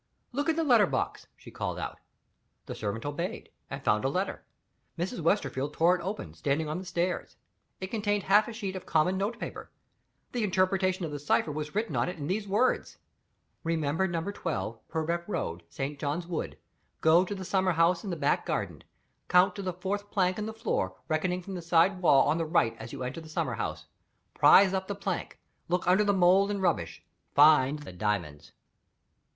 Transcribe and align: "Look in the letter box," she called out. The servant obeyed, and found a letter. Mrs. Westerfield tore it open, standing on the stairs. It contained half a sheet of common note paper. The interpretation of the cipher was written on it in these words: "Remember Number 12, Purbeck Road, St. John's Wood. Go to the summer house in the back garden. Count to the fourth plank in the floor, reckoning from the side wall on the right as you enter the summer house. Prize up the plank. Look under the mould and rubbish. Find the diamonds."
"Look 0.31 0.49
in 0.49 0.55
the 0.55 0.63
letter 0.63 0.87
box," 0.87 1.27
she 1.37 1.51
called 1.51 1.77
out. 1.77 1.99
The 2.65 2.73
servant 2.73 3.05
obeyed, 3.05 3.51
and 3.69 3.83
found 3.83 4.03
a 4.03 4.09
letter. 4.09 4.43
Mrs. 4.97 5.19
Westerfield 5.19 5.75
tore 5.75 5.95
it 5.95 6.01
open, 6.01 6.33
standing 6.33 6.67
on 6.67 6.79
the 6.79 6.85
stairs. 6.85 7.35
It 7.79 7.91
contained 7.91 8.23
half 8.23 8.47
a 8.47 8.53
sheet 8.53 8.75
of 8.75 8.87
common 8.87 9.15
note 9.15 9.37
paper. 9.37 9.69
The 10.31 10.43
interpretation 10.43 11.05
of 11.05 11.11
the 11.11 11.19
cipher 11.19 11.51
was 11.51 11.75
written 11.75 11.95
on 11.95 12.09
it 12.09 12.17
in 12.17 12.25
these 12.25 12.47
words: 12.47 12.97
"Remember 13.63 14.07
Number 14.07 14.31
12, 14.31 14.79
Purbeck 14.87 15.23
Road, 15.27 15.61
St. 15.69 15.99
John's 15.99 16.25
Wood. 16.25 16.57
Go 17.01 17.23
to 17.23 17.35
the 17.35 17.45
summer 17.45 17.73
house 17.73 18.03
in 18.03 18.09
the 18.09 18.15
back 18.15 18.43
garden. 18.43 18.83
Count 19.27 19.55
to 19.55 19.61
the 19.61 19.71
fourth 19.71 20.09
plank 20.09 20.39
in 20.39 20.47
the 20.47 20.51
floor, 20.51 20.95
reckoning 21.09 21.43
from 21.43 21.53
the 21.53 21.61
side 21.61 22.01
wall 22.01 22.27
on 22.27 22.39
the 22.39 22.45
right 22.45 22.75
as 22.79 22.91
you 22.91 23.03
enter 23.03 23.21
the 23.21 23.29
summer 23.29 23.53
house. 23.53 23.85
Prize 24.33 24.73
up 24.73 24.87
the 24.87 24.95
plank. 24.95 25.37
Look 25.67 25.85
under 25.87 26.03
the 26.03 26.11
mould 26.11 26.49
and 26.49 26.59
rubbish. 26.59 27.03
Find 27.35 27.77
the 27.77 27.93
diamonds." 27.93 28.51